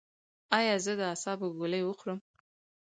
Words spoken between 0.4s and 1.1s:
ایا زه د